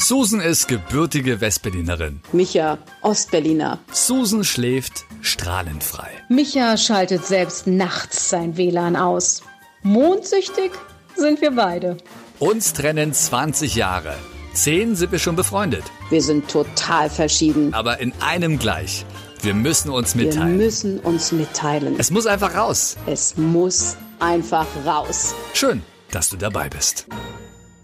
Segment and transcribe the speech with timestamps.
[0.00, 2.22] Susan ist gebürtige Westberlinerin.
[2.32, 3.78] Micha, Ostberliner.
[3.92, 6.08] Susan schläft strahlenfrei.
[6.30, 9.42] Micha schaltet selbst nachts sein WLAN aus.
[9.82, 10.72] Mondsüchtig
[11.16, 11.98] sind wir beide.
[12.38, 14.14] Uns trennen 20 Jahre.
[14.54, 15.84] Zehn sind wir schon befreundet.
[16.08, 17.74] Wir sind total verschieden.
[17.74, 19.04] Aber in einem gleich.
[19.42, 20.58] Wir müssen uns mitteilen.
[20.58, 21.96] Wir müssen uns mitteilen.
[21.98, 22.96] Es muss einfach raus.
[23.06, 25.34] Es muss einfach raus.
[25.52, 27.06] Schön, dass du dabei bist.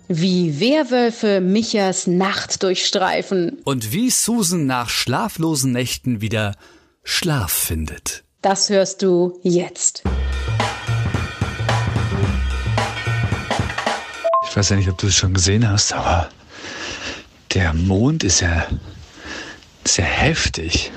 [0.09, 3.59] Wie Werwölfe Michas Nacht durchstreifen.
[3.65, 6.55] Und wie Susan nach schlaflosen Nächten wieder
[7.03, 8.23] Schlaf findet.
[8.41, 10.05] Das hörst du jetzt.
[14.49, 16.29] Ich weiß ja nicht, ob du es schon gesehen hast, aber
[17.53, 18.65] der Mond ist ja
[19.85, 20.93] sehr heftig.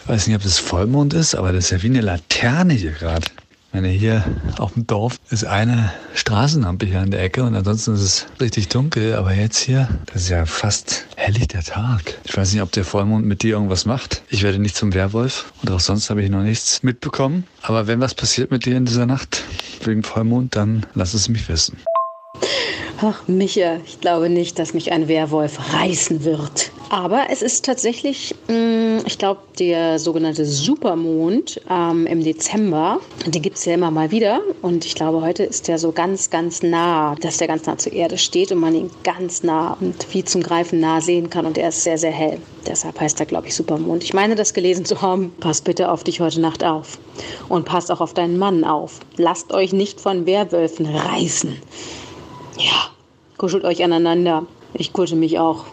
[0.00, 2.92] Ich weiß nicht, ob das Vollmond ist, aber das ist ja wie eine Laterne hier
[2.92, 3.26] gerade.
[3.72, 4.22] Ich meine, hier
[4.58, 8.68] auf dem Dorf ist eine Straßenlampe hier an der Ecke und ansonsten ist es richtig
[8.68, 9.14] dunkel.
[9.14, 12.18] Aber jetzt hier, das ist ja fast helllichter Tag.
[12.24, 14.24] Ich weiß nicht, ob der Vollmond mit dir irgendwas macht.
[14.28, 17.44] Ich werde nicht zum Werwolf und auch sonst habe ich noch nichts mitbekommen.
[17.62, 19.42] Aber wenn was passiert mit dir in dieser Nacht
[19.84, 21.78] wegen Vollmond, dann lass es mich wissen.
[23.04, 26.70] Ach, Micha, ich glaube nicht, dass mich ein Werwolf reißen wird.
[26.88, 33.00] Aber es ist tatsächlich, mm, ich glaube, der sogenannte Supermond ähm, im Dezember.
[33.26, 34.40] Den gibt es ja immer mal wieder.
[34.62, 37.92] Und ich glaube, heute ist der so ganz, ganz nah, dass der ganz nah zur
[37.92, 41.44] Erde steht und man ihn ganz nah und wie zum Greifen nah sehen kann.
[41.44, 42.38] Und er ist sehr, sehr hell.
[42.68, 44.04] Deshalb heißt er, glaube ich, Supermond.
[44.04, 45.32] Ich meine, das gelesen zu haben.
[45.40, 46.98] Pass bitte auf dich heute Nacht auf.
[47.48, 49.00] Und passt auch auf deinen Mann auf.
[49.16, 51.56] Lasst euch nicht von Werwölfen reißen.
[52.58, 52.91] Ja,
[53.42, 54.46] kuschelt euch aneinander.
[54.72, 55.64] Ich kuschel mich auch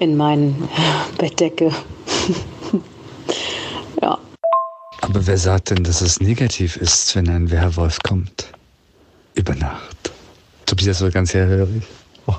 [0.00, 0.52] in meine
[1.18, 1.66] Bettdecke.
[4.02, 4.18] ja.
[5.00, 8.48] Aber wer sagt denn, dass es negativ ist, wenn ein Werwolf kommt?
[9.34, 10.10] Über Nacht.
[10.66, 11.84] Tobias war ganz hellhörig.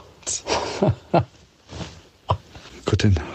[2.85, 3.30] Gute Nacht.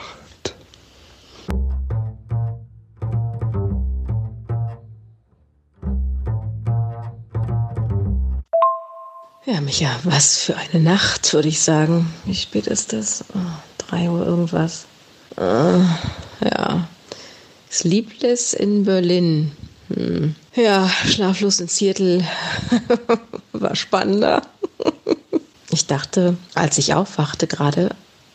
[9.47, 12.13] Ja, Micha, was für eine Nacht, würde ich sagen.
[12.25, 13.25] Wie spät ist das?
[13.33, 13.39] Oh,
[13.79, 14.87] drei Uhr irgendwas.
[15.37, 15.85] Uh,
[16.45, 16.89] ja.
[17.71, 19.53] Sleepless in Berlin.
[19.95, 20.35] Hm.
[20.57, 22.27] Ja, schlaflos in Seattle
[23.53, 24.43] war spannender.
[25.71, 27.91] ich dachte, als ich aufwachte gerade,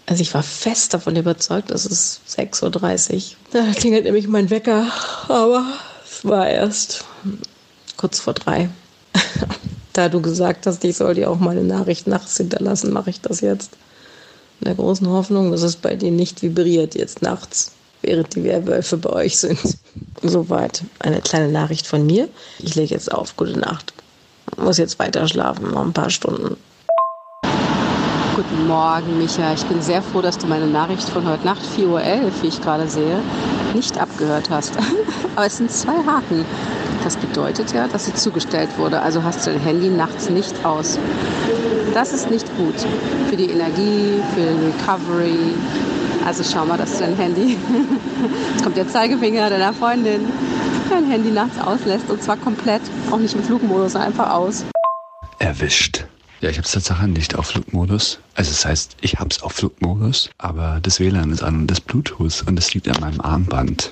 [0.05, 3.21] also ich war fest davon überzeugt, es ist 6.30 Uhr.
[3.51, 4.87] Da klingelt nämlich mein Wecker,
[5.27, 5.65] aber
[6.05, 7.03] es war erst
[7.97, 8.69] kurz vor drei.
[10.01, 13.21] Da du gesagt hast, ich soll dir auch mal eine Nachricht nachts hinterlassen, mache ich
[13.21, 13.73] das jetzt.
[14.59, 18.97] In der großen Hoffnung, dass es bei dir nicht vibriert jetzt nachts, während die Werwölfe
[18.97, 19.59] bei euch sind.
[20.23, 22.27] Soweit eine kleine Nachricht von mir.
[22.57, 23.37] Ich lege jetzt auf.
[23.37, 23.93] Gute Nacht.
[24.57, 26.57] Muss jetzt weiter schlafen, noch ein paar Stunden.
[28.35, 29.53] Guten Morgen, Micha.
[29.53, 32.59] Ich bin sehr froh, dass du meine Nachricht von heute Nacht, 4.11 Uhr, wie ich
[32.59, 33.19] gerade sehe,
[33.75, 34.73] nicht abgehört hast.
[35.35, 36.43] Aber es sind zwei Haken.
[37.03, 39.01] Das bedeutet ja, dass sie zugestellt wurde.
[39.01, 40.99] Also hast du dein Handy nachts nicht aus.
[41.93, 42.75] Das ist nicht gut
[43.29, 45.53] für die Energie, für die Recovery.
[46.25, 47.57] Also schau mal, dass du dein Handy,
[48.53, 50.21] jetzt kommt der Zeigefinger deiner Freundin,
[50.89, 54.65] dein Handy nachts auslässt und zwar komplett, auch nicht im Flugmodus, einfach aus.
[55.39, 56.05] Erwischt.
[56.41, 58.19] Ja, ich habe es tatsächlich nicht auf Flugmodus.
[58.35, 61.81] Also das heißt, ich habe es auf Flugmodus, aber das WLAN ist an und das
[61.81, 63.91] Bluetooth und das liegt an meinem Armband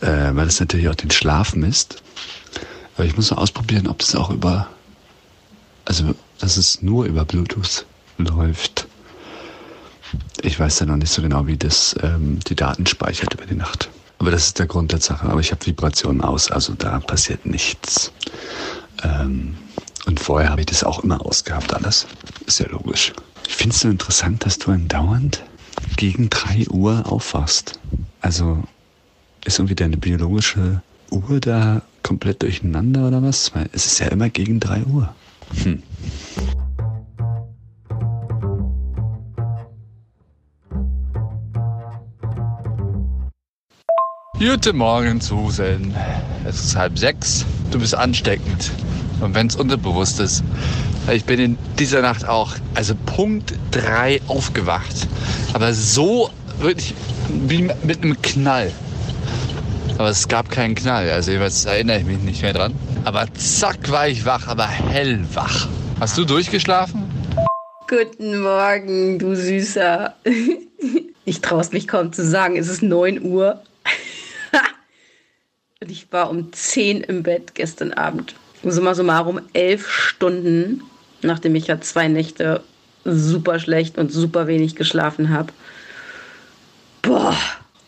[0.00, 2.02] äh, weil es natürlich auch den Schlaf misst.
[2.96, 4.68] Aber ich muss noch ausprobieren, ob das auch über,
[5.84, 7.86] also dass es nur über Bluetooth
[8.18, 8.86] läuft.
[10.42, 13.54] Ich weiß ja noch nicht so genau, wie das ähm, die Daten speichert über die
[13.54, 13.88] Nacht.
[14.18, 15.28] Aber das ist der Grund der Sache.
[15.28, 18.12] Aber ich habe Vibrationen aus, also da passiert nichts.
[19.02, 19.56] Ähm,
[20.06, 22.06] und vorher habe ich das auch immer ausgehabt, alles.
[22.46, 23.12] Ist ja logisch.
[23.46, 25.42] Ich finde es so interessant, dass du andauernd
[25.96, 27.78] gegen drei Uhr aufwachst.
[28.20, 28.62] Also
[29.48, 33.54] ist irgendwie deine biologische Uhr da komplett durcheinander oder was?
[33.54, 35.14] Weil es ist ja immer gegen 3 Uhr.
[35.62, 35.82] Hm.
[44.38, 45.94] Guten Morgen, Susan.
[46.44, 47.46] Es ist halb sechs.
[47.70, 48.70] Du bist ansteckend.
[49.22, 50.44] Und wenn es unterbewusst ist,
[51.10, 55.08] ich bin in dieser Nacht auch, also Punkt 3 aufgewacht.
[55.54, 56.28] Aber so
[56.58, 56.92] wirklich
[57.46, 58.72] wie mit einem Knall.
[59.98, 62.72] Aber es gab keinen Knall, also jeweils erinnere ich mich nicht mehr dran.
[63.04, 65.66] Aber zack war ich wach, aber hellwach.
[65.98, 67.02] Hast du durchgeschlafen?
[67.88, 70.14] Guten Morgen, du Süßer.
[71.24, 73.62] Ich traue es mich kaum zu sagen, es ist 9 Uhr.
[75.80, 78.34] Und ich war um 10 im Bett gestern Abend.
[78.64, 80.82] Summa summarum elf Stunden,
[81.20, 82.62] nachdem ich ja zwei Nächte
[83.04, 85.52] super schlecht und super wenig geschlafen habe.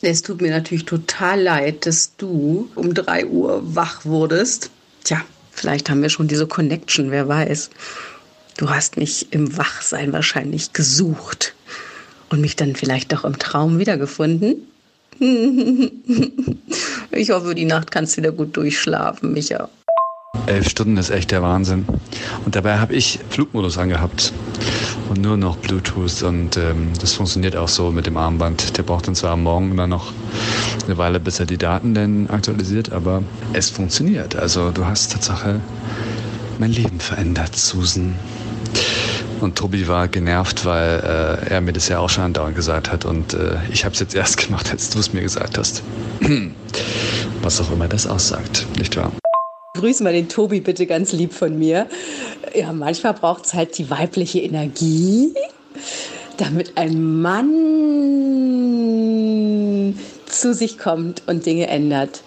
[0.02, 4.70] Es tut mir natürlich total leid, dass du um 3 Uhr wach wurdest.
[5.04, 5.20] Tja,
[5.50, 7.68] vielleicht haben wir schon diese Connection, wer weiß.
[8.56, 11.54] Du hast mich im Wachsein wahrscheinlich gesucht
[12.30, 14.66] und mich dann vielleicht doch im Traum wiedergefunden.
[17.12, 19.68] Ich hoffe, die Nacht kannst du wieder gut durchschlafen, Micha.
[20.46, 21.84] Elf Stunden ist echt der Wahnsinn.
[22.44, 24.32] Und dabei habe ich Flugmodus angehabt
[25.10, 26.22] und nur noch Bluetooth.
[26.22, 28.78] Und ähm, das funktioniert auch so mit dem Armband.
[28.78, 30.12] Der braucht dann zwar am Morgen dann noch
[30.86, 33.22] eine Weile, bis er die Daten dann aktualisiert, aber
[33.52, 34.36] es funktioniert.
[34.36, 35.60] Also du hast Tatsache
[36.58, 38.14] mein Leben verändert, Susan.
[39.40, 43.04] Und Tobi war genervt, weil äh, er mir das ja auch schon andauernd gesagt hat.
[43.04, 45.82] Und äh, ich habe es jetzt erst gemacht, als du es mir gesagt hast.
[47.42, 49.12] Was auch immer das aussagt, nicht wahr?
[49.80, 51.86] Grüß mal den Tobi bitte ganz lieb von mir.
[52.54, 55.32] Ja, manchmal braucht es halt die weibliche Energie,
[56.36, 57.48] damit ein Mann
[60.26, 62.20] zu sich kommt und Dinge ändert.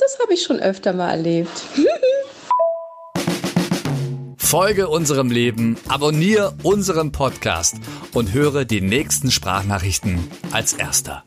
[0.00, 1.50] Das habe ich schon öfter mal erlebt.
[4.38, 7.76] Folge unserem Leben, abonniere unseren Podcast
[8.14, 11.22] und höre die nächsten Sprachnachrichten als erster.